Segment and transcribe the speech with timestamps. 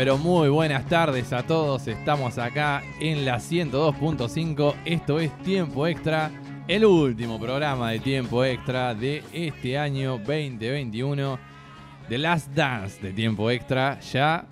[0.00, 1.86] Pero muy buenas tardes a todos.
[1.86, 4.74] Estamos acá en la 102.5.
[4.86, 6.30] Esto es Tiempo Extra,
[6.66, 11.38] el último programa de Tiempo Extra de este año 2021.
[12.08, 14.00] The Last Dance de Tiempo Extra.
[14.00, 14.46] Ya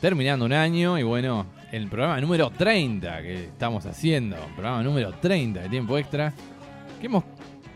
[0.00, 4.36] terminando un año y bueno, el programa número 30 que estamos haciendo.
[4.56, 6.32] Programa número 30 de Tiempo Extra.
[6.98, 7.24] Que hemos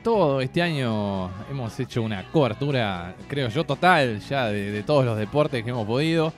[0.02, 5.62] todo este año hemos hecho una cobertura, creo yo, total ya de todos los deportes
[5.62, 6.32] que hemos podido.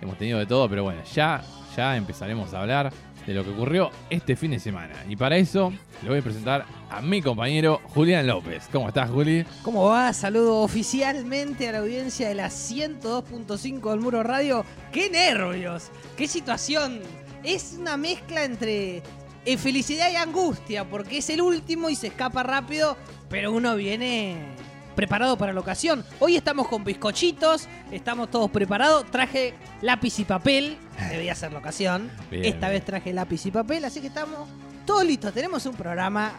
[0.00, 1.42] Hemos tenido de todo, pero bueno, ya,
[1.76, 2.92] ya empezaremos a hablar
[3.26, 4.94] de lo que ocurrió este fin de semana.
[5.08, 8.68] Y para eso le voy a presentar a mi compañero Julián López.
[8.72, 9.44] ¿Cómo estás, Juli?
[9.62, 10.12] ¿Cómo va?
[10.14, 14.64] Saludo oficialmente a la audiencia de la 102.5 del Muro Radio.
[14.92, 15.90] ¡Qué nervios!
[16.16, 17.00] ¡Qué situación!
[17.44, 19.02] Es una mezcla entre
[19.44, 22.96] eh, felicidad y angustia, porque es el último y se escapa rápido,
[23.28, 24.36] pero uno viene
[24.98, 26.04] preparado para la ocasión.
[26.18, 29.08] Hoy estamos con bizcochitos, estamos todos preparados.
[29.12, 30.76] Traje lápiz y papel,
[31.12, 32.10] debía ser la ocasión.
[32.32, 32.80] Bien, Esta bien.
[32.80, 34.48] vez traje lápiz y papel, así que estamos
[34.84, 35.32] todos listos.
[35.32, 36.32] Tenemos un programa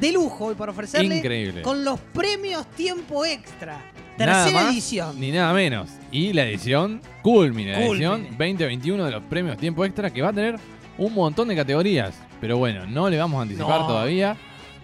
[0.00, 1.60] de lujo hoy para ofrecerle Increíble.
[1.60, 3.82] con los premios Tiempo Extra.
[4.16, 5.20] Nada Tercera más edición.
[5.20, 5.90] Ni nada menos.
[6.10, 10.32] Y la edición Culmine, la edición 2021 de los premios Tiempo Extra que va a
[10.32, 10.56] tener
[10.96, 12.14] un montón de categorías.
[12.40, 13.86] Pero bueno, no le vamos a anticipar No.
[13.88, 14.38] todavía.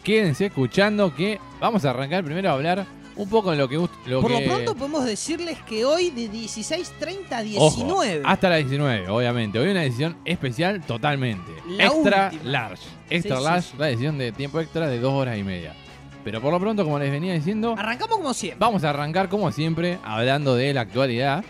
[0.04, 2.84] Quédense escuchando que vamos a arrancar primero a hablar
[3.16, 3.76] un poco de lo que...
[4.06, 4.40] Lo Por que...
[4.40, 8.22] lo pronto podemos decirles que hoy de 16.30 a Ojo, 19.
[8.24, 9.58] hasta la 19, obviamente.
[9.58, 11.52] Hoy una edición especial totalmente.
[11.68, 12.50] La extra última.
[12.50, 12.84] large.
[13.10, 13.76] Extra sí, large, sí.
[13.78, 15.74] la edición de tiempo extra de dos horas y media.
[16.24, 18.58] Pero por lo pronto, como les venía diciendo, Arrancamos como siempre.
[18.60, 21.44] vamos a arrancar como siempre hablando de la actualidad.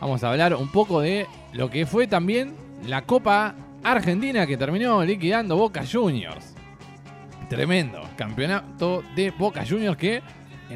[0.00, 2.54] Vamos a hablar un poco de lo que fue también
[2.86, 6.54] la Copa Argentina que terminó liquidando Boca Juniors.
[7.48, 8.02] Tremendo.
[8.16, 10.22] Campeonato de Boca Juniors que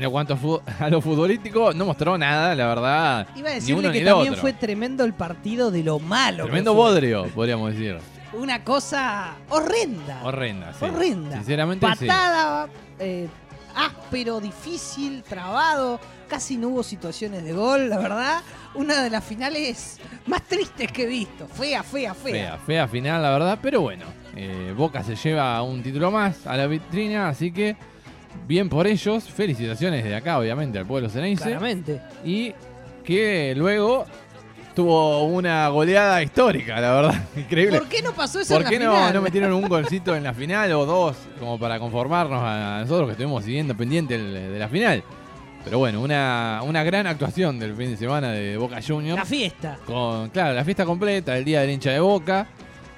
[0.02, 3.28] en cuanto a, lo futbolístico no mostró nada, la verdad.
[3.34, 4.40] Iba a decirle uno que también otro.
[4.40, 6.44] fue tremendo el partido de lo malo.
[6.44, 7.98] Tremendo bodrio, podríamos decir.
[8.32, 10.22] Una cosa horrenda.
[10.24, 10.84] Horrenda, sí.
[10.84, 11.36] Horrenda.
[11.36, 12.06] Sinceramente, sí.
[12.06, 12.68] Patada,
[12.98, 13.28] eh,
[13.74, 16.00] áspero, difícil, trabado.
[16.28, 18.42] Casi no hubo situaciones de gol, la verdad.
[18.74, 21.46] Una de las finales más tristes que he visto.
[21.46, 22.32] Fea, fea, fea.
[22.32, 23.58] Fea, fea final, la verdad.
[23.62, 24.04] Pero bueno,
[24.34, 27.76] eh, Boca se lleva un título más a la vitrina, así que
[28.46, 29.24] bien por ellos.
[29.24, 31.42] Felicitaciones de acá, obviamente, al pueblo ceneice.
[31.44, 32.00] Claramente.
[32.24, 32.52] Y
[33.04, 34.06] que luego
[34.74, 37.24] tuvo una goleada histórica, la verdad.
[37.36, 37.78] Increíble.
[37.78, 39.14] ¿Por qué no pasó eso ¿Por en qué la no, final?
[39.14, 43.12] no metieron un golcito en la final o dos como para conformarnos a nosotros que
[43.12, 45.02] estuvimos siguiendo pendiente de la final?
[45.64, 49.18] Pero bueno, una, una gran actuación del fin de semana de Boca Juniors.
[49.18, 49.78] La fiesta.
[49.84, 52.46] Con, claro, la fiesta completa, el día del hincha de Boca.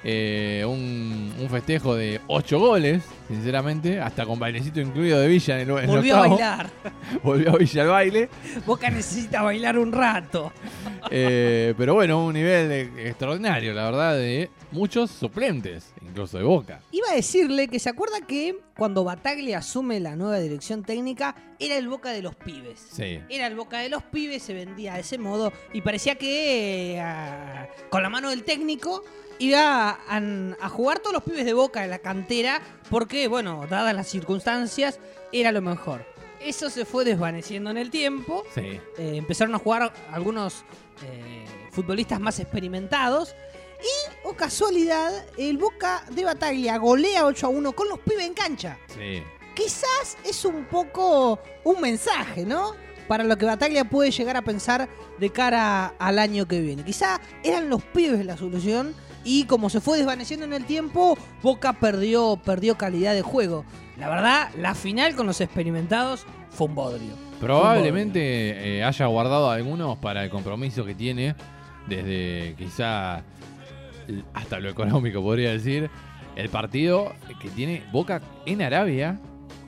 [0.03, 5.69] Eh, un, un festejo de ocho goles, sinceramente, hasta con bailecito incluido de Villa en
[5.69, 6.69] el, en Volvió a bailar.
[7.23, 8.29] Volvió a Villa al baile.
[8.65, 10.51] Boca necesita bailar un rato.
[11.11, 16.81] Eh, pero bueno, un nivel extraordinario, la verdad, de muchos suplentes, incluso de Boca.
[16.91, 21.77] Iba a decirle que se acuerda que cuando Bataglia asume la nueva dirección técnica, era
[21.77, 22.85] el Boca de los pibes.
[22.91, 23.19] Sí.
[23.29, 27.67] Era el Boca de los pibes, se vendía de ese modo y parecía que eh,
[27.89, 29.03] con la mano del técnico
[29.39, 33.95] iba a, a jugar todos los pibes de Boca en la cantera porque, bueno, dadas
[33.95, 34.99] las circunstancias,
[35.31, 36.05] era lo mejor.
[36.39, 38.43] Eso se fue desvaneciendo en el tiempo.
[38.55, 38.61] Sí.
[38.61, 40.63] Eh, empezaron a jugar algunos
[41.03, 43.35] eh, futbolistas más experimentados.
[43.81, 48.33] Y, o casualidad, el Boca de Bataglia golea 8 a 1 con los pibes en
[48.33, 48.77] cancha.
[48.87, 49.23] Sí.
[49.53, 52.73] Quizás es un poco un mensaje, ¿no?
[53.07, 54.87] Para lo que Bataglia puede llegar a pensar
[55.17, 56.83] de cara al año que viene.
[56.83, 58.95] Quizá eran los pibes la solución
[59.29, 63.63] y como se fue desvaneciendo en el tiempo, Boca perdió, perdió calidad de juego.
[63.99, 67.13] La verdad, la final con los experimentados fue un bodrio.
[67.39, 71.35] Probablemente eh, haya guardado algunos para el compromiso que tiene
[71.87, 73.21] desde quizá
[74.33, 75.91] hasta lo económico, podría decir,
[76.35, 79.19] el partido que tiene Boca en Arabia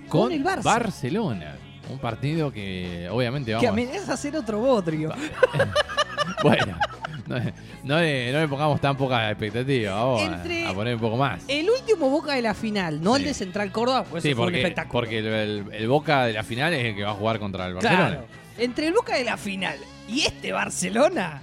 [0.10, 0.64] con, Con el Barça.
[0.64, 1.56] Barcelona.
[1.88, 3.70] Un partido que obviamente Que vamos...
[3.70, 5.14] amenaza a ser otro bodrio.
[6.44, 6.78] Bueno,
[7.32, 7.52] no,
[7.84, 11.18] no le, no le pongamos tan poca expectativa, vamos a- Entre- a, poner un poco
[11.18, 11.44] más.
[11.48, 14.46] El último Boca de la final, no el de Central Córdoba, pues sí, eso fue
[14.46, 14.92] un porque, espectáculo.
[14.94, 17.68] porque el, el- el Boca de la final es el que va a jugar contra
[17.68, 18.08] el Barcelona.
[18.08, 18.26] Claro.
[18.58, 21.42] Entre el Boca de la final y este Barcelona,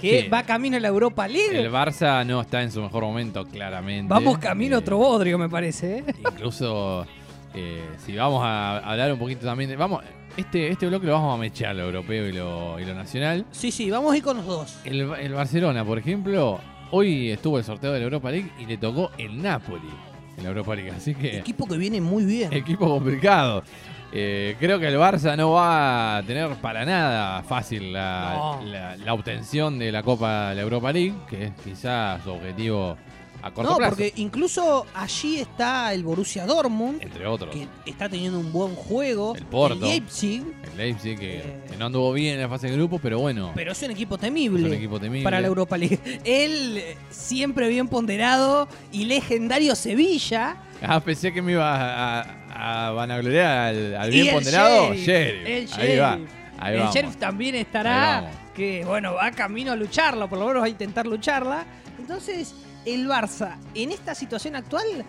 [0.00, 0.28] que Sí.
[0.28, 4.08] va camino a la Europa League, El Barça no está en su mejor momento, claramente.
[4.08, 5.98] vamos camino a Eh, otro bodrio, me parece.
[5.98, 6.04] ¿eh?
[6.30, 7.06] Incluso,
[7.54, 9.76] eh, si vamos a hablar un poquito también de...
[9.76, 10.02] Vamos,
[10.36, 13.44] este, este bloque lo vamos a mechar, lo europeo y lo, y lo nacional.
[13.52, 14.78] Sí, sí, vamos a ir con los dos.
[14.84, 16.60] El, el Barcelona, por ejemplo,
[16.90, 19.88] hoy estuvo el sorteo de la Europa League y le tocó el Napoli.
[20.36, 20.90] en la Europa League.
[20.90, 22.52] Así que Equipo que viene muy bien.
[22.52, 23.62] equipo complicado.
[24.16, 28.60] Eh, creo que el Barça no va a tener para nada fácil la, No.
[28.64, 32.96] la- la obtención de la Copa de la Europa League, que es quizás su objetivo
[33.46, 37.54] a corto No, plazo, porque incluso allí está el Borussia Dortmund, entre otros.
[37.54, 39.34] que está teniendo un buen juego.
[39.36, 39.84] El Porto.
[39.86, 40.42] Leipzig,
[40.72, 41.60] El Leipzig, que, Eh.
[41.70, 44.14] que no anduvo bien en la fase de grupo, pero bueno, pero es un equipo
[44.14, 44.66] es temible.
[44.66, 45.24] un equipo temible.
[45.24, 45.98] para la Europa League.
[46.24, 50.56] Él, siempre bien ponderado y legendario Sevilla.
[50.82, 51.70] Ah, pensé que me iba
[52.20, 55.78] a, a vanagloriar al, bien el ponderado Sheriff, Sheriff.
[55.78, 56.18] El Ahí va.
[56.58, 56.94] Ahí el vamos.
[56.94, 61.06] Sheriff también estará, que bueno, va camino a lucharla, por lo menos va a intentar
[61.06, 61.64] lucharla.
[61.98, 62.54] Entonces,
[62.84, 65.04] el Barça, en esta situación actual,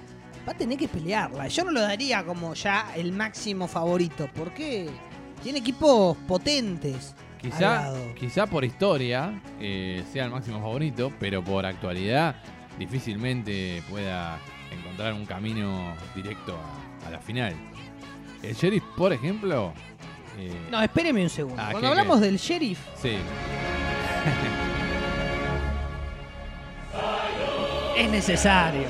[0.48, 1.48] va a tener que pelearla.
[1.48, 4.90] Yo no lo daría como ya el máximo favorito, porque
[5.44, 7.16] tiene equipos potentes.
[7.42, 12.36] Quizá, quizá por historia eh, sea el máximo favorito, pero por actualidad
[12.80, 14.40] difícilmente pueda
[14.72, 17.54] encontrar un camino directo a, a la final.
[18.42, 19.74] El Sheriff, por ejemplo,
[20.40, 21.62] eh, No, espéreme un segundo.
[21.62, 22.26] Ah, Cuando ¿qué, hablamos qué?
[22.26, 23.16] del Sheriff, sí,
[27.98, 28.84] es necesario.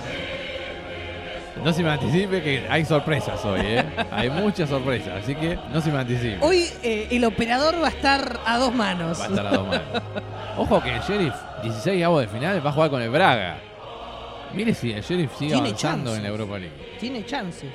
[1.64, 3.84] no se me anticipe que hay sorpresas hoy, ¿eh?
[4.12, 6.38] hay muchas sorpresas, así que no se me anticipe.
[6.42, 9.20] Hoy eh, el operador va a estar a dos manos.
[9.20, 9.88] Va a estar a dos manos.
[10.58, 13.58] Ojo que el Sheriff, 16 avos de final, va a jugar con el Braga.
[14.54, 16.18] Mire si el Sheriff sigue Tiene avanzando chances.
[16.18, 16.96] en la Europa League.
[17.00, 17.70] Tiene chances.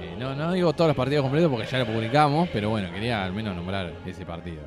[0.00, 3.22] Eh, no, no digo todos los partidos completos porque ya lo publicamos, pero bueno, quería
[3.24, 4.62] al menos nombrar ese partido.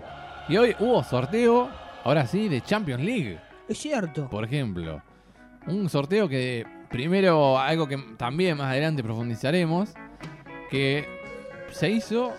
[0.48, 1.70] Y hoy hubo sorteo,
[2.04, 4.30] ahora sí, de Champions League, Es cierto.
[4.30, 5.02] por ejemplo.
[5.68, 9.90] Un sorteo que primero, algo que también más adelante profundizaremos,
[10.70, 11.06] que
[11.72, 12.34] se hizo,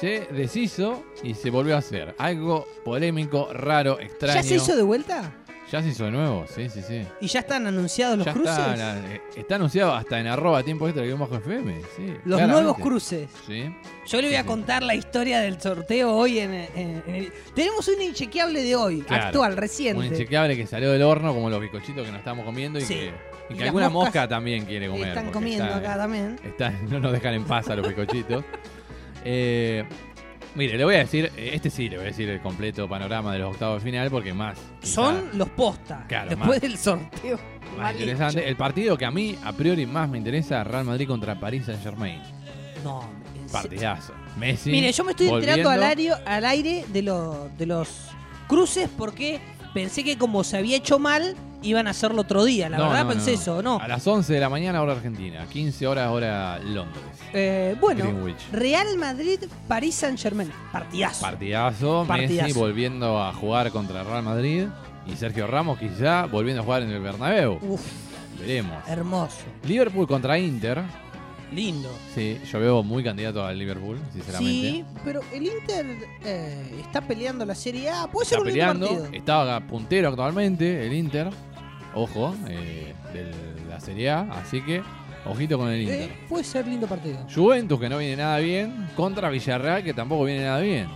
[0.00, 2.14] se deshizo y se volvió a hacer.
[2.18, 4.34] Algo polémico, raro, extraño.
[4.34, 5.32] ¿Ya se hizo de vuelta?
[5.74, 7.02] Ya se hizo de nuevo, sí, sí, sí.
[7.20, 8.56] ¿Y ya están anunciados los ya cruces?
[8.56, 11.80] Está, eh, está anunciado hasta en arroba tiempo extra guion bajo FM.
[11.96, 12.52] Sí, los claramente.
[12.62, 13.28] nuevos cruces.
[13.44, 13.74] Sí.
[14.06, 14.46] Yo le voy a Sí.
[14.46, 17.32] contar la historia del sorteo hoy en, en- en el...
[17.56, 19.24] Tenemos un inchequeable de hoy, Claro.
[19.24, 19.98] actual, reciente.
[19.98, 22.94] Un inchequeable que salió del horno, como los bizcochitos que nos estamos comiendo y Sí.
[22.94, 23.12] que,
[23.50, 25.08] y que alguna mosca también quiere comer.
[25.08, 26.38] Están comiendo está- acá también.
[26.44, 28.44] está- no nos dejan en paz a los bizcochitos.
[29.26, 29.84] Eh,
[30.54, 33.32] mire, le voy a decir, eh, este sí, le voy a decir el completo panorama
[33.32, 34.58] de los octavos de final porque más.
[34.80, 36.04] quizá, Son los posta.
[36.08, 37.38] Claro, después más- del sorteo.
[37.78, 38.40] más interesante.
[38.40, 38.48] hecho.
[38.48, 41.82] El partido que a mí, a priori, más me interesa, Real Madrid contra París Saint
[41.82, 42.20] Germain.
[42.82, 43.08] No.
[43.52, 44.12] Partidazo.
[44.38, 44.70] Messi.
[44.70, 46.14] Mire, yo me estoy enterando al volviendo.
[46.16, 47.88] aire, al aire de, lo- de los
[48.48, 49.40] cruces porque
[49.74, 52.68] pensé que como se había hecho mal, iban a hacerlo otro día.
[52.70, 53.38] La No, verdad no, pensé no.
[53.40, 53.78] eso, ¿no?
[53.80, 55.44] A las 11 de la mañana, hora Argentina.
[55.50, 57.02] 15 horas, hora Londres.
[57.32, 58.36] Eh, bueno, Greenwich.
[58.52, 60.50] Real Madrid, París Saint Germain.
[60.72, 61.20] Partidazo.
[61.22, 62.46] Partidazo, Partidazo.
[62.46, 64.66] Messi volviendo a jugar contra Real Madrid
[65.06, 67.58] y Sergio Ramos quizá volviendo a jugar en el Bernabéu.
[67.60, 67.82] Uf,
[68.38, 68.82] Veremos.
[68.88, 69.36] hermoso.
[69.66, 70.82] Liverpool contra Inter.
[71.54, 71.88] Lindo.
[72.14, 74.52] Sí, yo veo muy candidato al Liverpool, sinceramente.
[74.52, 75.86] Sí, pero el Inter
[76.24, 78.08] eh, está peleando la Serie A.
[78.08, 79.08] Puede ser un lindo peleando, partido.
[79.12, 81.30] estaba puntero actualmente el Inter.
[81.94, 83.30] Ojo, eh, de
[83.68, 84.82] la Serie A, así que
[85.26, 86.10] ojito con el Inter.
[86.10, 87.24] Eh, puede ser lindo partido.
[87.32, 90.88] Juventus, que no viene nada bien, contra Villarreal, que tampoco viene nada bien.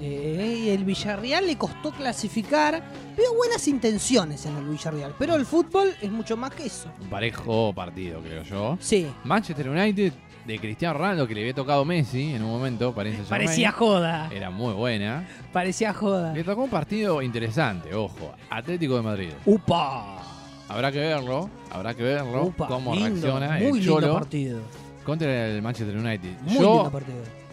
[0.00, 2.82] Eh, y el Villarreal le costó clasificar.
[3.16, 6.90] Veo buenas intenciones en el Villarreal, pero el fútbol es mucho más que eso.
[7.00, 8.76] Un parejo partido, creo yo.
[8.80, 10.12] Sí, Manchester United
[10.44, 14.28] de Cristiano Ronaldo, que le había tocado Messi en un momento, parece parecía joda.
[14.32, 15.26] Era muy buena.
[15.52, 16.32] Parecía joda.
[16.34, 18.32] Le tocó un partido interesante, ojo.
[18.50, 19.30] Atlético de Madrid.
[19.44, 20.22] Upa.
[20.68, 22.66] Habrá que verlo, habrá que verlo Upa.
[22.66, 24.60] cómo lindo, reacciona muy el lindo Cholo partido.
[25.04, 26.40] contra el Manchester United.
[26.42, 27.45] Muy Yo, lindo partido.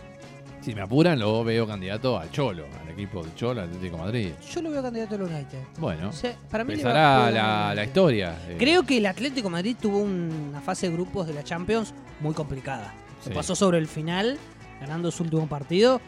[0.64, 4.32] Si me apuran, lo veo candidato al Cholo, al equipo del Cholo, Atlético de Madrid.
[4.54, 5.60] Yo lo veo candidato al United.
[5.78, 6.12] Bueno,
[6.50, 8.38] para mí empezará la, la historia.
[8.48, 11.94] eh, Creo que el Atlético de Madrid tuvo una fase de grupos de la Champions
[12.20, 12.94] muy complicada.
[13.22, 13.36] Se Sí.
[13.36, 14.38] pasó sobre el final,
[14.80, 16.00] ganando su último partido.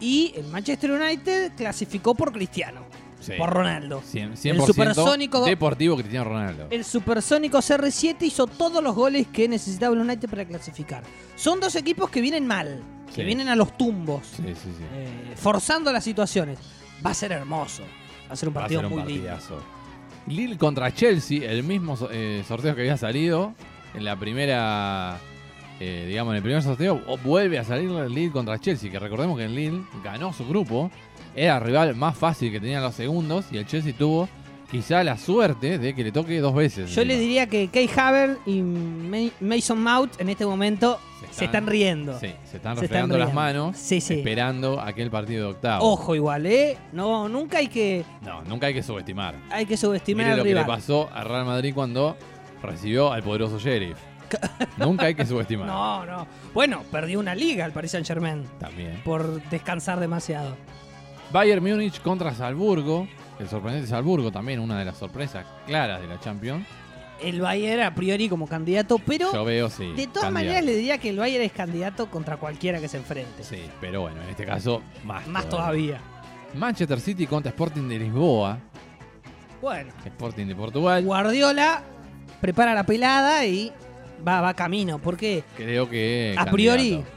[0.00, 2.80] Y el Manchester United clasificó por Cristiano,
[3.20, 4.02] sí, por Ronaldo.
[4.02, 6.66] 100%, el supersónico- deportivo Cristiano Ronaldo.
[6.70, 11.02] El supersónico CR7 hizo todos los goles que necesitaba el United para clasificar.
[11.36, 12.82] Son dos equipos que vienen mal,
[13.14, 13.26] que Sí.
[13.26, 14.84] vienen a los tumbos, Sí, sí, sí.
[14.94, 16.58] eh, forzando las situaciones.
[17.04, 17.82] Va a ser hermoso.
[18.28, 19.28] Va a ser un partido ser un muy lindo.
[19.28, 19.62] partidazo.
[20.26, 23.54] Lille contra Chelsea, el mismo eh, sorteo que había salido
[23.94, 25.18] en la primera,
[25.80, 29.44] eh, digamos, en el primer sorteo, vuelve a salir Lille contra Chelsea, que recordemos que
[29.44, 30.90] el Lille ganó su grupo,
[31.34, 34.28] era el rival más fácil que tenían los segundos, y el Chelsea tuvo
[34.70, 36.94] quizá la suerte de que le toque dos veces.
[36.94, 40.98] Yo le diría que Kay Haver y Ma- Mason Mount en este momento
[41.32, 42.18] se están, riendo.
[42.18, 44.14] Sí, se están Se refregando están las manos, Sí, sí.
[44.14, 45.84] esperando aquel partido de octavo.
[45.92, 46.76] Ojo igual, ¿eh?
[46.92, 49.34] No, nunca hay que, No, nunca hay que subestimar.
[49.50, 52.16] hay que subestimar Mire al lo que le pasó a Real Madrid cuando
[52.62, 53.96] recibió al poderoso Sheriff.
[54.78, 55.66] Nunca hay que subestimar.
[55.66, 56.26] No, no.
[56.54, 59.00] Bueno, perdió una liga el Paris Saint Germain También.
[59.04, 60.56] por descansar demasiado.
[61.32, 63.06] Bayern Múnich contra Salzburgo.
[63.38, 66.66] El sorprendente Salzburgo también, una de las sorpresas claras de la Champions.
[67.20, 69.84] El Bayern a priori como candidato, pero Yo veo, sí.
[69.92, 70.32] de todas candidato.
[70.32, 73.44] maneras le diría que el Bayern es candidato contra cualquiera que se enfrente.
[73.44, 76.00] Sí, pero bueno, en este caso, más, Más todavía.
[76.54, 78.58] Manchester City contra Sporting de Lisboa.
[79.60, 81.04] Bueno, Sporting de Portugal.
[81.04, 81.82] Guardiola
[82.40, 83.72] prepara la pelada y
[84.26, 86.34] va, va camino, porque Creo que.
[86.36, 87.16] a priori candidato.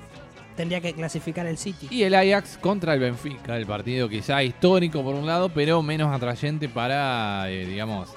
[0.55, 1.87] tendría que clasificar el City.
[1.89, 6.13] Y el Ajax contra el Benfica, el partido quizá histórico por un lado, pero menos
[6.15, 8.09] atrayente para, eh, digamos,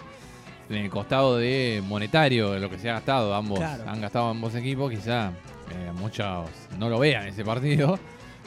[0.69, 3.35] en el costado de monetario, de lo que se ha gastado.
[3.35, 3.85] Ambos Claro.
[3.87, 5.29] han gastado ambos equipos, quizá
[5.71, 6.49] eh, muchos
[6.79, 7.99] no lo vean ese partido,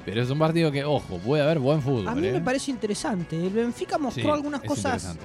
[0.05, 2.07] pero es un partido que, ojo, puede haber buen fútbol.
[2.07, 2.31] A mí eh.
[2.33, 3.35] me parece interesante.
[3.37, 5.17] El Benfica mostró Sí, algunas cosas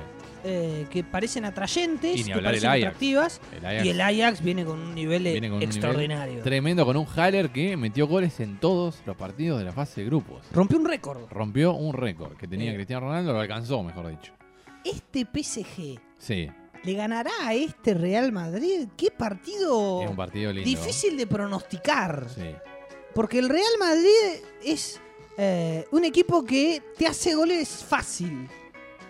[0.44, 3.40] eh, que parecen atrayentes, que el parecen atractivas.
[3.58, 6.40] El Ajax Y el Ajax viene con un nivel eh, un extraordinario.
[6.42, 10.06] tremendo con un Haller que metió goles en todos los partidos de la fase de
[10.06, 10.46] grupos.
[10.52, 11.22] Rompió un récord.
[11.30, 12.74] Rompió un récord que tenía Eh.
[12.74, 14.32] Cristiano Ronaldo, lo alcanzó, mejor dicho.
[14.84, 16.48] Este PSG Sí,
[16.86, 18.86] le ganará a este Real Madrid.
[18.96, 20.64] Qué partido es un partido lindo.
[20.68, 22.28] difícil de pronosticar.
[22.32, 22.54] Sí.
[23.14, 25.00] Porque el Real Madrid es
[25.36, 28.48] eh, un equipo que te hace goles fácil.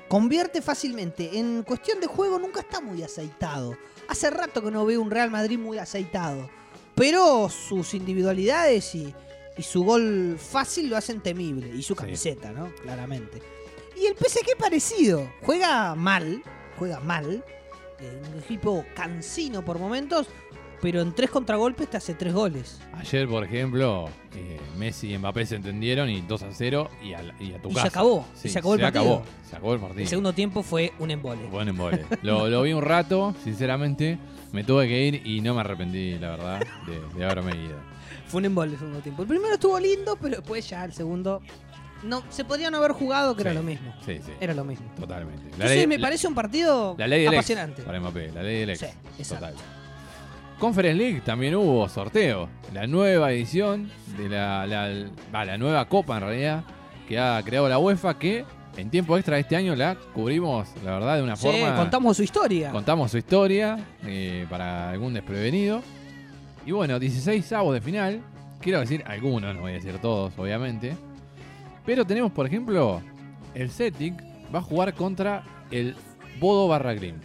[0.09, 1.38] Convierte fácilmente.
[1.38, 3.76] En cuestión de juego nunca está muy aceitado.
[4.09, 6.49] Hace rato que no veo un Real Madrid muy aceitado.
[6.95, 9.12] Pero sus individualidades y,
[9.59, 11.68] y su gol fácil lo hacen temible.
[11.68, 12.00] Y su Sí.
[12.00, 12.73] camiseta, ¿no?
[12.83, 13.42] Claramente.
[14.00, 15.28] Y el PSG parecido.
[15.42, 16.42] Juega mal.
[16.78, 17.45] Juega mal.
[18.00, 20.26] Un equipo cansino por momentos.
[20.83, 22.79] Pero en tres contragolpes te hace tres goles.
[22.93, 27.23] Ayer, por ejemplo, eh, Messi y Mbappé se entendieron y 2 a 0 y a,
[27.23, 27.83] la- y a tu Y casa.
[27.83, 29.03] se acabó, Sí, se acabó el partido.
[29.05, 30.03] Acabó, se acabó el partido.
[30.03, 31.47] El segundo tiempo fue un embole.
[31.47, 32.05] Buen embole.
[32.23, 34.19] lo, lo vi un rato, sinceramente.
[34.53, 37.76] Me tuve que ir y no me arrepentí, la verdad, de, de haberme ido.
[38.26, 39.23] Fue un embole el segundo tiempo.
[39.23, 41.41] El primero estuvo lindo, pero después ya el segundo.
[42.03, 43.93] No, se podría no haber jugado, que era lo mismo.
[44.05, 44.33] Sí, sí.
[44.41, 44.87] Era lo mismo.
[44.99, 45.43] Totalmente.
[45.43, 47.83] La Entonces ley, me la- parece un partido la ley apasionante.
[47.83, 48.81] para Mbappé, la ley del ex.
[48.81, 48.87] Sí,
[49.19, 49.47] exacto.
[49.47, 49.65] Total.
[50.59, 52.49] Conference League también hubo sorteo.
[52.73, 54.88] La nueva edición de la, la,
[55.35, 56.65] va, la nueva copa en realidad
[57.07, 58.45] que ha creado la UEFA que
[58.76, 61.76] en tiempo extra de este año la cubrimos, la verdad, de una Sí, forma.
[61.76, 62.71] contamos su historia.
[62.71, 65.83] Contamos su historia eh, para algún desprevenido.
[66.65, 68.21] Y bueno, 16 avos de final.
[68.61, 70.97] Quiero decir algunos, no voy a decir todos, obviamente.
[71.87, 73.00] Pero tenemos, por ejemplo,
[73.55, 74.14] el Celtic
[74.55, 75.95] va a jugar contra el
[76.40, 77.25] Bodo Barra Glimt.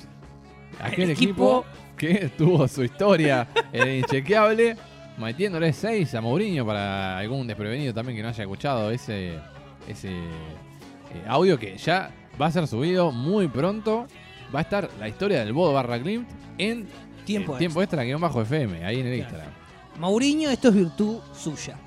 [0.80, 4.78] Aquel El equipo, equipo- que tuvo su historia en el inchequeable,
[5.18, 9.40] metiéndole 6 a Mourinho para algún desprevenido también que no haya escuchado ese,
[9.88, 14.08] ese eh, audio que ya va a ser subido muy pronto.
[14.54, 16.88] Va a estar la historia del Bodo Barra en
[17.26, 19.30] Tiempo eh, tiempo extra guion bajo FM, ahí en el Claro.
[19.30, 19.54] Instagram.
[20.00, 21.78] Mauriño, esto es virtud suya.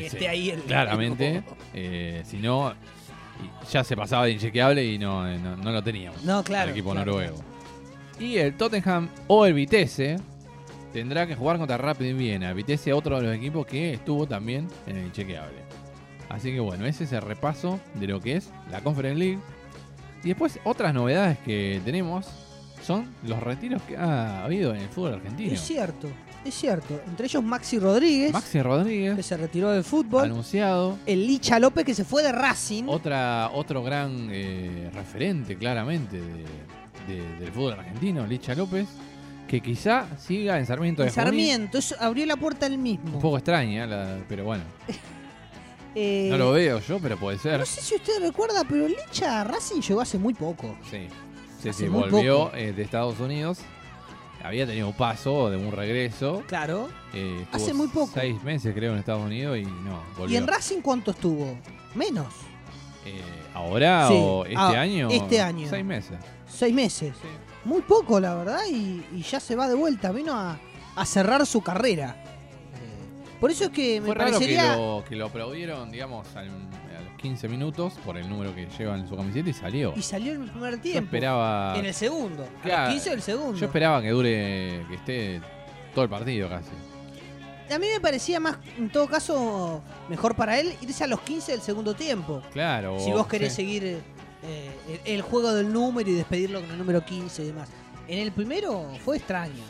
[0.00, 0.60] Que esté ahí el.
[0.62, 1.42] Claramente,
[1.74, 2.72] eh, si no,
[3.70, 6.22] ya se pasaba de inchequeable y no, eh, no, no lo teníamos.
[6.22, 6.64] No, claro.
[6.64, 7.38] al equipo claro, noruego.
[8.18, 10.16] Y el Tottenham o el Vitesse
[10.92, 12.52] tendrá que jugar contra Rapid Viena.
[12.52, 15.58] Vitesse, otro de los equipos que estuvo también en el inchequeable.
[16.28, 19.38] Así que bueno, ese es el repaso de lo que es la Conference League.
[20.24, 22.26] Y después otras novedades que tenemos
[22.88, 25.52] son los retiros que ha habido en el fútbol argentino.
[25.52, 26.08] Es cierto,
[26.44, 27.00] es cierto.
[27.06, 30.24] Entre ellos Maxi Rodríguez, Maxi que Rodríguez, se retiró del fútbol.
[30.24, 30.98] anunciado.
[31.06, 32.84] El Licha López, que se fue de Racing.
[32.88, 36.44] Otra, otro gran eh, referente, claramente, de-
[37.14, 38.86] de- del fútbol argentino, Licha López,
[39.46, 41.24] que quizá siga en Sarmiento de En Junín.
[41.26, 43.16] Sarmiento, eso abrió la puerta él mismo.
[43.16, 44.64] Un poco extraña, la- pero bueno,
[45.94, 47.58] Eh, no lo veo yo, pero puede ser.
[47.58, 50.76] no sé si usted recuerda, pero Licha Racing llegó hace muy poco.
[50.88, 51.08] Sí,
[51.60, 52.56] sí, Hace sí, muy volvió poco.
[52.56, 53.58] eh, de Estados Unidos.
[54.42, 56.42] Había tenido un paso de un regreso.
[56.46, 56.88] Claro.
[57.12, 58.12] eh, estuvo Hace muy poco.
[58.14, 60.34] Seis meses, creo, en Estados Unidos y no, volvió.
[60.34, 61.56] ¿Y en Racing cuánto estuvo?
[61.94, 62.32] Menos.
[63.04, 63.20] Eh,
[63.54, 65.08] ¿Ahora Sí, o este ah, año?
[65.10, 65.68] este año.
[65.68, 66.18] Seis meses.
[66.48, 67.14] Seis meses.
[67.64, 70.12] Muy poco, la verdad, y, y ya se va de vuelta.
[70.12, 70.56] Vino a,
[70.94, 72.22] a cerrar su carrera.
[73.40, 77.02] Por eso es que me Fue raro que lo, que lo aplaudieron, digamos, al- a
[77.02, 79.92] los 15 minutos por el número que lleva en su camiseta y salió.
[79.96, 81.04] Y salió en el primer Yo tiempo.
[81.14, 82.44] esperaba, En el segundo.
[82.58, 82.82] A Claro.
[82.84, 83.56] los 15 del segundo.
[83.58, 85.40] yo esperaba que dure, que esté
[85.94, 86.70] todo el partido casi.
[87.72, 91.52] A mí me parecía más, en todo caso, mejor para él irse a los 15
[91.52, 92.42] del segundo tiempo.
[92.52, 92.98] Claro.
[92.98, 93.56] Si vos querés sí.
[93.56, 93.84] seguir
[94.42, 94.70] eh,
[95.04, 97.68] el, el juego del número y despedirlo con el número 15 y demás.
[98.08, 99.62] En el primero fue extraño.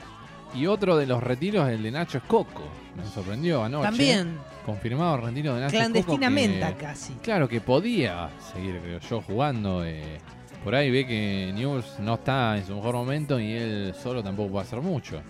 [0.55, 2.63] Y otro de los retiros, el de Nacho Escoco.
[2.97, 3.85] Me sorprendió anoche.
[3.89, 7.13] También, Confirmado el retiro de Nacho clandestinamente que- casi.
[7.23, 9.83] Claro que podía seguir, creo yo, jugando.
[9.85, 10.19] eh,
[10.65, 14.51] por ahí ve que News no está en su mejor momento y él solo tampoco
[14.53, 15.23] puede hacer mucho.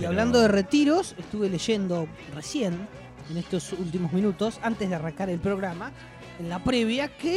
[0.00, 2.86] Y hablando de retiros, estuve leyendo recién,
[3.30, 5.90] en estos últimos minutos, antes de arrancar el programa,
[6.38, 7.36] en la previa, que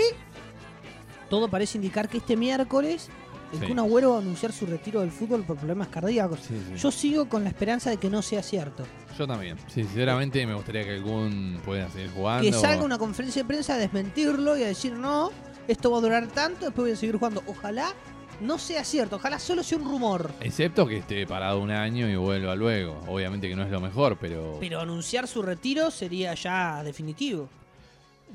[1.30, 3.10] todo parece indicar que este miércoles
[3.53, 3.67] el Sí.
[3.67, 6.39] Kun Agüero va a anunciar su retiro del fútbol por problemas cardíacos.
[6.41, 6.75] Sí, sí.
[6.75, 8.83] Yo sigo con la esperanza de que no sea cierto.
[9.17, 9.57] Yo también.
[9.67, 12.43] Sí, sinceramente me gustaría que algún pueda seguir jugando.
[12.43, 15.31] Que salga una conferencia de prensa a desmentirlo y a decir, no,
[15.67, 17.43] esto va a durar tanto, después voy a seguir jugando.
[17.48, 17.93] Ojalá
[18.41, 20.31] no sea cierto, ojalá solo sea un rumor.
[20.41, 23.00] Excepto que esté parado un año y vuelva luego.
[23.07, 27.48] Obviamente que no es lo mejor, pero, Pero anunciar su retiro sería ya definitivo.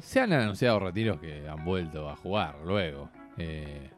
[0.01, 3.11] se han anunciado retiros que han vuelto a jugar luego.
[3.37, 3.91] Eh,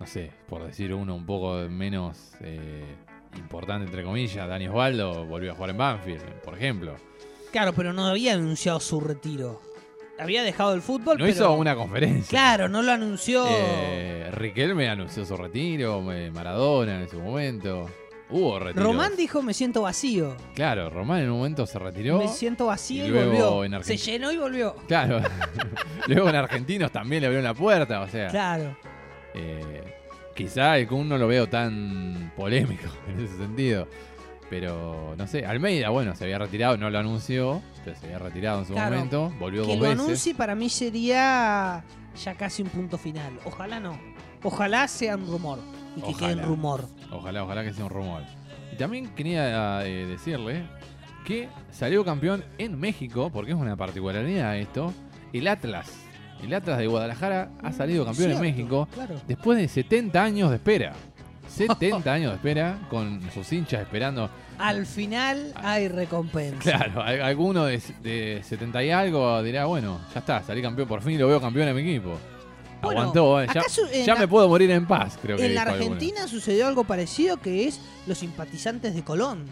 [0.00, 2.84] no sé, por decir uno un poco menos eh,
[3.36, 6.96] importante, entre comillas, Dani Osvaldo volvió a jugar en Banfield, por ejemplo.
[7.52, 9.60] Claro, pero no había anunciado su retiro.
[10.20, 11.28] Había dejado el fútbol, No pero...
[11.28, 12.28] hizo una conferencia.
[12.28, 13.46] Claro, no lo anunció.
[13.48, 17.88] Eh, Riquelme anunció su retiro, eh, Maradona en su momento.
[18.30, 18.84] Hubo retiros.
[18.84, 20.36] Román dijo me siento vacío.
[20.54, 22.18] Claro, Román en un momento se retiró.
[22.18, 23.64] Me siento vacío y volvió.
[23.64, 24.74] en Se llenó y volvió.
[24.86, 25.20] Claro.
[26.08, 28.28] Luego en Argentinos también le abrieron la puerta, o sea.
[28.28, 28.76] Claro.
[29.34, 29.94] eh,
[30.38, 33.88] quizá el Kun no lo veo tan polémico en ese sentido.
[34.48, 38.60] Pero no sé, Almeida, bueno, se había retirado, no lo anunció, pero se había retirado
[38.60, 40.00] en su Claro, momento, volvió Que dos lo veces.
[40.00, 41.84] anuncie para mí sería
[42.24, 43.32] ya casi un punto final.
[43.44, 43.98] Ojalá no.
[44.42, 45.58] Ojalá sea un rumor.
[45.96, 46.42] Y que quede Ojalá.
[46.44, 46.84] rumor.
[47.10, 48.22] Ojalá, ojalá que sea un rumor.
[48.72, 50.62] Y también quería eh, decirle
[51.26, 54.94] que salió campeón en México, porque es una particularidad esto,
[55.34, 55.92] el Atlas.
[56.42, 59.20] El Atlas de Guadalajara ha salido campeón en México Claro.
[59.26, 60.92] después de 70 años de espera.
[61.48, 64.28] 70 años de espera, con sus hinchas esperando.
[64.58, 66.58] Al final hay recompensa.
[66.60, 71.02] Claro, al- alguno de, de 70 y algo dirá, bueno, ya está, salí campeón, por
[71.02, 72.16] fin lo veo campeón en mi equipo.
[72.82, 75.46] Bueno, Aguantó, eh, ya, ¿acaso en ya la- me puedo morir en paz, creo que
[75.46, 75.76] En la alguno.
[75.84, 79.44] Argentina sucedió algo parecido que es los simpatizantes de Colón.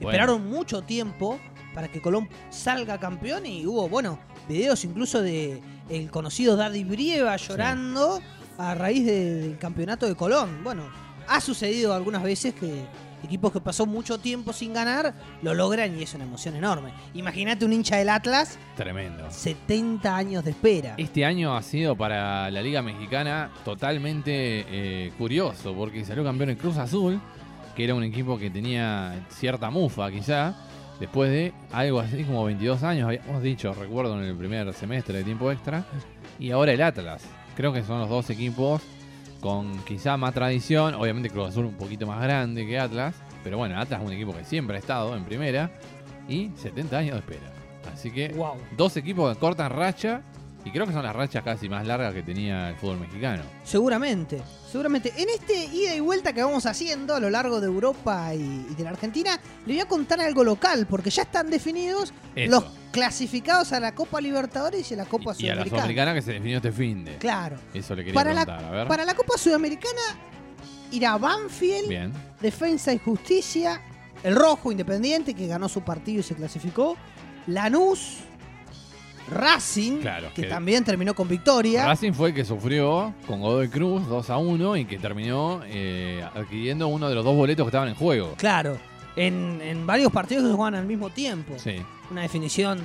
[0.00, 0.08] Bueno.
[0.10, 1.38] Esperaron mucho tiempo
[1.74, 7.36] para que Colón salga campeón y hubo, bueno, videos incluso de el conocido Daddy Brieva
[7.36, 8.20] llorando
[8.58, 10.62] a raíz de- del campeonato de Colón.
[10.64, 10.84] Bueno,
[11.28, 12.84] ha sucedido algunas veces que
[13.22, 16.92] equipos que pasó mucho tiempo sin ganar lo logran y es una emoción enorme.
[17.14, 19.24] Imagínate un hincha del Atlas, Tremendo.
[19.30, 20.94] 70 años de espera.
[20.98, 26.56] Este año ha sido para la Liga Mexicana totalmente eh, curioso, porque salió campeón el
[26.58, 27.20] Cruz Azul,
[27.74, 30.54] que era un equipo que tenía cierta mufa quizá,
[31.00, 35.24] después de algo así como 22 años, habíamos dicho, recuerdo en el primer semestre de
[35.24, 35.84] tiempo extra,
[36.38, 37.22] y ahora el Atlas.
[37.56, 38.82] Creo que son los dos equipos
[39.40, 43.78] con quizá más tradición, obviamente Cruz Azul un poquito más grande que Atlas, pero bueno,
[43.78, 45.70] Atlas es un equipo que siempre ha estado en primera
[46.28, 47.52] y 70 años de espera.
[47.92, 48.54] Así que Wow.
[48.76, 50.22] dos equipos que cortan racha
[50.64, 53.42] y creo que son las rachas casi más largas que tenía el fútbol mexicano.
[53.64, 55.12] Seguramente, seguramente.
[55.16, 58.74] En este ida y vuelta que vamos haciendo a lo largo de Europa y, y
[58.74, 62.50] de la Argentina, le voy a contar algo local, porque ya están definidos Eso.
[62.50, 65.70] los clasificados a la Copa Libertadores y a la Copa y, y a la Sudamericana.
[65.82, 67.16] Sudamericana que se definió este fin de.
[67.18, 67.56] Claro.
[67.74, 68.88] Eso le quería Para la, contar, a ver.
[68.88, 70.00] para la Copa Sudamericana
[70.92, 72.12] irá Banfield, Bien.
[72.40, 73.80] Defensa y Justicia,
[74.22, 76.96] el Rojo Independiente que ganó su partido y se clasificó,
[77.48, 78.18] Lanús,
[79.30, 81.84] Racing, Claro, que, que- también terminó con victoria.
[81.86, 86.24] Racing fue el que sufrió con Godoy Cruz 2 a 1 y que terminó eh,
[86.34, 88.34] adquiriendo uno de los dos boletos que estaban en juego.
[88.36, 88.76] Claro,
[89.16, 91.54] en, en varios partidos que se juegan al mismo tiempo.
[91.56, 91.76] Sí.
[92.10, 92.78] Una definición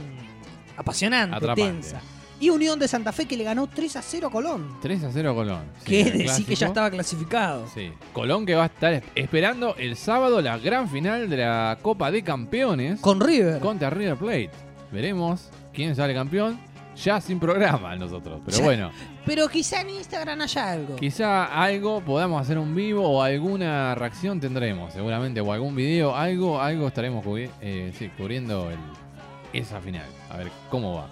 [0.78, 1.64] apasionante, Atrapante.
[1.72, 2.02] tensa.
[2.42, 4.78] Y Unión de Santa Fe que le ganó 3 a 0 a Colón.
[4.82, 5.64] 3 a 0 Colón.
[5.80, 7.66] Sí, que es decir que ya estaba clasificado.
[7.74, 7.92] Sí.
[8.14, 12.10] Colón que va a estar es- esperando el sábado la gran final de la Copa
[12.12, 13.60] de Campeones Con River.
[13.60, 14.52] contra River Plate.
[14.90, 15.50] Veremos
[15.80, 16.60] quién sale campeón.
[17.02, 18.42] Ya sin programa nosotros.
[18.46, 18.92] Pero bueno,
[19.26, 20.98] Pero quizá en Instagram haya algo.
[20.98, 26.60] quizá algo podamos hacer un vivo o alguna reacción tendremos, seguramente, o algún video, algo,
[26.62, 28.78] algo estaremos cubri- eh, sí, cubriendo el-
[29.54, 30.06] esa final.
[30.30, 31.08] A ver cómo va.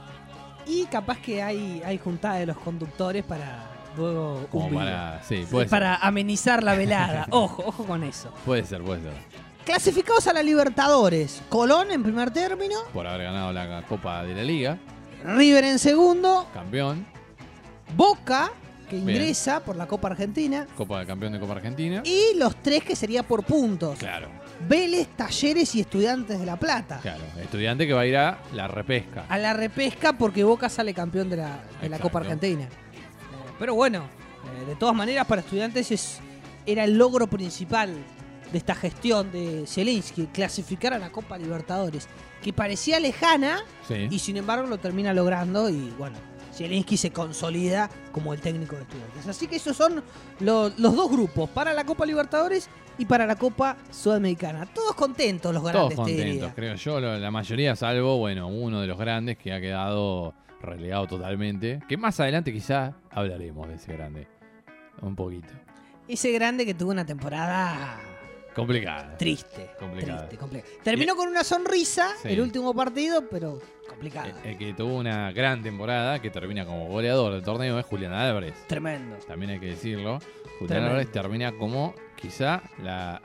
[0.65, 3.63] Y capaz que hay, hay juntada de los conductores para
[3.95, 4.83] luego Como un video.
[4.83, 5.23] para.
[5.23, 7.27] Sí, puede para amenizar la velada.
[7.31, 8.23] ojo, ojo con eso.
[8.29, 8.31] ser.
[8.43, 9.13] Puede ser, puede ser.
[9.67, 11.41] Clasificados a la Libertadores.
[11.49, 12.75] Colón en primer término.
[12.93, 14.77] Por haber ganado la Copa de la Liga,
[15.25, 16.47] River en segundo.
[16.53, 17.05] campeón,
[17.93, 18.49] Boca,
[18.89, 19.09] que Bien.
[19.09, 20.65] ingresa por la Copa Argentina.
[20.77, 22.01] Copa de Campeón de Copa Argentina.
[22.05, 23.99] Y los tres que sería por puntos.
[23.99, 24.29] Claro,
[24.69, 26.99] Vélez, Talleres y Estudiantes de La Plata.
[27.01, 27.23] claro.
[27.41, 29.25] Estudiante que va a ir a la repesca.
[29.27, 31.99] A la repesca porque Boca sale campeón de la, de la.
[31.99, 32.63] Copa Argentina.
[32.63, 34.05] Eh, Pero bueno,
[34.61, 36.19] eh, de todas maneras para Estudiantes es,
[36.65, 37.93] era el logro principal
[38.51, 42.07] de esta gestión de Zielinski, clasificar a la Copa Libertadores,
[42.41, 44.07] que parecía lejana Sí.
[44.09, 46.17] y sin embargo lo termina logrando y bueno,
[46.53, 49.27] Zielinski se consolida como el técnico de estudiantes.
[49.27, 50.03] Así que esos son
[50.39, 54.65] lo- los dos grupos, para la Copa Libertadores y para la Copa Sudamericana.
[54.65, 56.99] Todos contentos los Todos grandes, te contentos, creo yo.
[56.99, 61.79] La mayoría, salvo, bueno, uno de los grandes que ha quedado relegado totalmente.
[61.87, 64.27] Que más adelante quizá hablaremos de ese grande.
[65.01, 65.49] Un poquito.
[66.07, 67.99] Ese grande que tuvo una temporada
[68.57, 69.15] Complicada.
[69.17, 69.69] triste.
[69.79, 70.19] Complicada.
[70.27, 70.73] triste, complicada.
[70.83, 72.29] Terminó con una sonrisa Sí.
[72.29, 74.27] el último partido, pero complicada.
[74.43, 78.13] El, el que tuvo una gran temporada, que termina como goleador del torneo, es Julián
[78.13, 78.55] Álvarez.
[78.67, 79.15] Tremendo.
[79.27, 80.19] También hay que decirlo.
[80.59, 80.89] Julián Tremendo.
[80.89, 83.21] Álvarez termina como quizá la,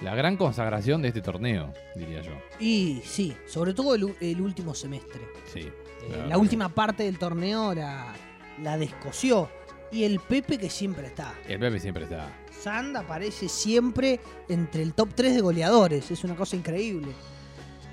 [0.00, 2.32] la gran consagración de este torneo, diría yo.
[2.60, 5.20] Y sí, sobre todo el, último semestre.
[5.52, 5.60] Sí.
[5.60, 8.14] Eh, la última parte del torneo la,
[8.62, 9.50] la descoció.
[9.90, 11.34] Y el Pepe que siempre está.
[11.48, 12.28] El Pepe siempre está.
[12.62, 16.10] Sand aparece siempre entre el top 3 de goleadores.
[16.10, 17.08] Es una cosa increíble.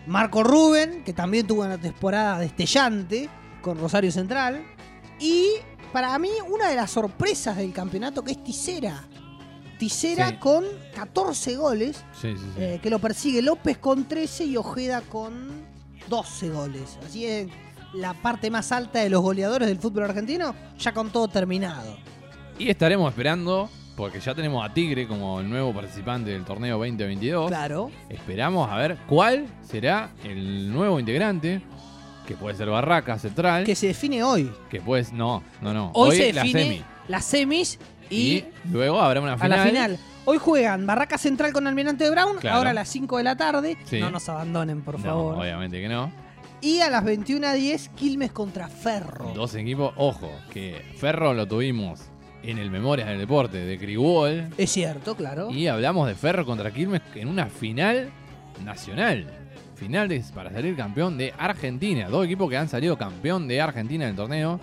[0.07, 3.29] Marco Rubén, que también tuvo una temporada destellante
[3.61, 4.63] con Rosario Central.
[5.19, 5.47] Y
[5.93, 8.43] para mí, una de las sorpresas del campeonato que es.
[8.43, 10.35] Tisera Sí.
[10.37, 10.63] con
[10.95, 12.49] 14 goles, Sí, sí, sí.
[12.57, 15.49] eh, que lo persigue López con 13 y Ojeda con
[16.07, 16.97] 12 goles.
[17.05, 17.47] Así es
[17.93, 21.97] la parte más alta de los goleadores del fútbol argentino, ya con todo terminado.
[22.57, 27.47] Y estaremos esperando, porque ya tenemos a Tigre como el nuevo participante del torneo 2022.
[27.47, 27.91] Claro.
[28.09, 31.61] Esperamos a ver cuál será el nuevo integrante,
[32.27, 34.51] que puede ser Barraca Central, Que se define hoy.
[34.69, 35.91] que pues no, no, no.
[35.93, 36.83] Hoy, se la define semi.
[37.07, 37.79] las semis
[38.09, 39.59] y, Y, luego habrá una a final.
[39.59, 39.99] la final.
[40.27, 42.57] Hoy juegan Barraca Central con Almirante de Brown, Claro.
[42.57, 43.77] ahora a las 5 de la tarde.
[43.85, 43.99] Sí.
[43.99, 45.35] No nos abandonen, por No, favor.
[45.37, 46.11] obviamente que no.
[46.61, 49.31] Y a las 21.10, Quilmes contra Ferro.
[49.35, 52.01] Dos equipos, ojo, que Ferro lo tuvimos
[52.45, 54.47] en el Memorias del Deporte de Criguol.
[54.57, 55.49] Es cierto, claro.
[55.51, 58.09] Y hablamos de Ferro contra Quilmes en una final
[58.63, 59.25] nacional.
[59.75, 62.07] Final de- para salir campeón de Argentina.
[62.09, 64.59] Dos equipos que han salido campeón de Argentina en el torneo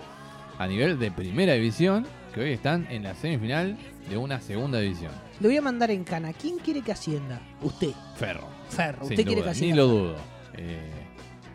[0.57, 3.77] a nivel de primera división, que hoy están en la semifinal
[4.09, 5.11] de una segunda división.
[5.39, 6.33] Le voy a mandar en cana.
[6.33, 7.39] ¿Quién quiere que ascienda?
[7.61, 8.47] Usted, Ferro.
[8.69, 9.03] Ferro.
[9.03, 9.75] Sin ¿Usted quiere que ni ascienda?
[9.77, 10.15] lo dudo.
[10.57, 10.79] Eh,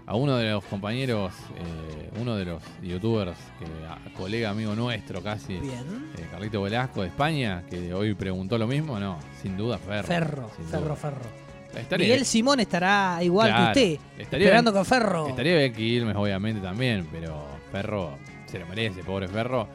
[0.09, 5.23] a uno de los compañeros, eh, uno de los youtubers, que, a- colega amigo nuestro
[5.23, 6.11] casi, Bien.
[6.17, 10.09] eh, Carlito Velasco de España, que hoy preguntó lo mismo, no, sin duda Ferro.
[10.09, 10.97] Ferro, sin Ferro, duda.
[10.97, 11.49] Ferro.
[11.77, 14.23] Estaría, Miguel Simón estará igual Claro, que usted.
[14.23, 15.29] estaría esperando bien- con Ferro.
[15.29, 18.17] Estaría Becky Ilmes, obviamente, también, pero Ferro
[18.47, 19.69] se lo merece, pobre Ferro.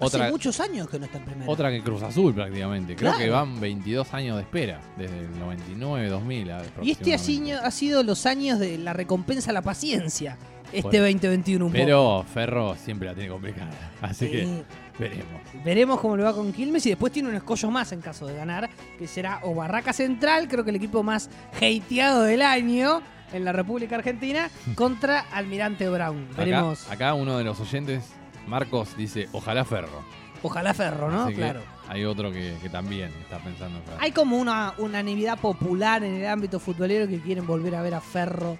[0.00, 1.50] Otra, Hace muchos años que no está en primera.
[1.50, 2.96] otra que Cruz Azul prácticamente.
[2.96, 3.24] Creo Claro.
[3.24, 6.50] que van 22 años de espera, desde el 99, 2000.
[6.82, 10.36] Y este año ha sido los años de la recompensa a la paciencia.
[10.72, 11.84] Este Bueno, 2021 un poco.
[11.84, 13.70] Pero Ferro siempre la tiene complicada.
[14.00, 14.62] Así que
[14.98, 15.40] veremos.
[15.64, 18.36] Veremos cómo le va con Quilmes y después tiene un escollo más en caso de
[18.36, 23.44] ganar, que será o Barraca Central, creo que el equipo más hateado del año en
[23.44, 26.28] la República Argentina, contra Almirante Brown.
[26.36, 26.84] Veremos.
[26.84, 28.04] Acá, acá uno de los oyentes,
[28.46, 30.02] Marcos, dice, ojalá Ferro.
[30.42, 31.24] Ojalá Ferro, ¿no?
[31.24, 31.60] Así que Claro.
[31.88, 33.98] hay otro que, que también está pensando en Ferro.
[34.00, 38.00] Hay como una unanimidad popular en el ámbito futbolero que quieren volver a ver a
[38.00, 38.56] Ferro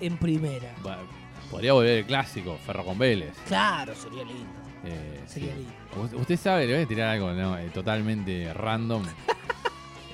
[0.00, 0.70] en primera.
[0.82, 1.02] Bueno,
[1.50, 3.34] podría volver el clásico, Ferro con Vélez.
[3.48, 4.48] Claro, sería lindo.
[4.84, 5.66] Eh, Sería sí.
[5.96, 6.18] lindo.
[6.20, 7.58] Usted sabe, le voy a tirar algo ¿no?
[7.58, 9.02] Eh, totalmente random.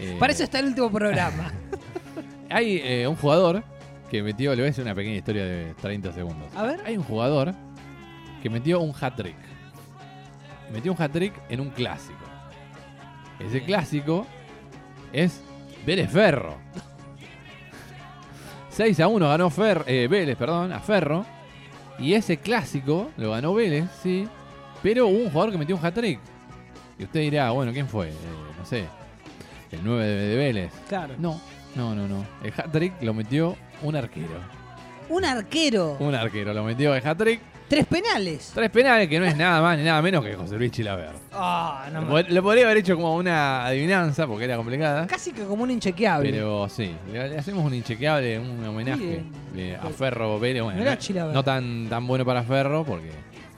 [0.02, 1.52] Eh, Para eso está el último programa.
[2.48, 3.62] Hay eh, un jugador
[4.10, 6.48] que metió, le voy a hacer una pequeña historia de 30 segundos.
[6.56, 6.80] A ver.
[6.86, 7.54] Hay un jugador
[8.42, 9.36] que metió un hat-trick.
[10.72, 12.18] Metió un hat-trick en un clásico.
[13.38, 14.26] Ese clásico
[15.12, 15.42] es
[15.86, 16.56] Vélez Ferro.
[18.70, 21.26] 6 a 1 ganó Fer, eh, Vélez, perdón, a Ferro.
[21.98, 24.28] Y ese clásico lo ganó Vélez, sí.
[24.82, 26.20] Pero hubo un jugador que metió un hat-trick.
[26.98, 28.08] Y usted dirá, bueno, ¿quién fue?
[28.08, 28.14] Eh,
[28.58, 28.86] no sé.
[29.70, 30.72] El 9 de, de Vélez.
[30.88, 31.14] Claro.
[31.18, 31.40] No,
[31.74, 32.24] no, no, no.
[32.42, 34.40] El hat-trick lo metió un arquero.
[35.08, 35.96] Un arquero.
[35.98, 37.40] Un arquero lo metió el hat-trick.
[37.70, 38.50] Tres penales.
[38.52, 41.10] Tres penales que no es nada más ni nada menos que José Luis Chilaver.
[41.32, 45.06] Ah, no Lo, me- pod- lo podría haber hecho como una adivinanza porque era complicada.
[45.06, 46.32] Casi que como un inchequeable.
[46.32, 49.22] Pero sí, le, le hacemos un inchequeable, un homenaje
[49.56, 50.64] eh, a Ferro Vélez.
[50.64, 51.32] Bueno, no, Chilaver.
[51.32, 53.12] no tan, tan bueno para Ferro porque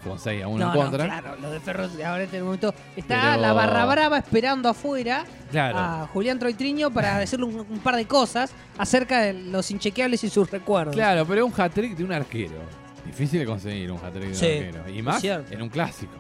[0.05, 1.05] con 6 a 1 no, en no, contra.
[1.07, 5.25] claro, lo de Ferro ahora en este momento está Pero- la barra brava esperando afuera
[5.51, 5.79] Claro.
[5.79, 10.29] a Julián Troitriño para decirle un, un par de cosas acerca de los inchequeables y
[10.29, 10.95] sus recuerdos.
[10.95, 12.82] Claro, pero un hat-trick de un arquero.
[13.07, 14.89] Difícil de conseguir un hat-trick de Sí, un arquero.
[14.99, 16.13] Y más en un clásico.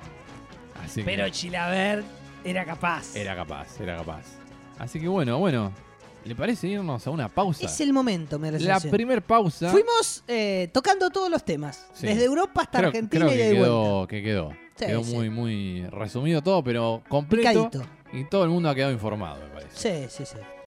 [0.84, 2.02] Así que- Pero Chilaver
[2.44, 3.14] era capaz.
[3.14, 4.24] Era capaz, era capaz.
[4.78, 5.72] Así que bueno, bueno.
[6.24, 7.66] ¿Le parece irnos a una pausa?
[7.66, 9.70] Es el momento, me La primer pausa.
[9.70, 12.06] Fuimos eh, tocando todos los temas, Sí.
[12.06, 13.64] desde Europa hasta creo, Argentina creo y que de vuelta.
[13.66, 14.50] quedó, que quedó.
[14.76, 15.14] Sí, quedó sí.
[15.16, 17.68] muy, muy resumido todo, pero completo.
[17.68, 17.90] Picadito.
[18.12, 20.08] Y todo el mundo ha quedado informado, me parece.
[20.08, 20.38] Sí, sí, sí.